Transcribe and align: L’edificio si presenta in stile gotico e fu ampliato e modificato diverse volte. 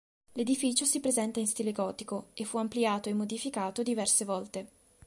L’edificio 0.31 0.83
si 0.83 0.99
presenta 0.99 1.39
in 1.39 1.45
stile 1.45 1.71
gotico 1.71 2.29
e 2.33 2.43
fu 2.43 2.57
ampliato 2.57 3.07
e 3.09 3.13
modificato 3.13 3.83
diverse 3.83 4.25
volte. 4.25 4.67